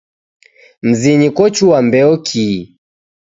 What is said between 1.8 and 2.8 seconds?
mbeo kii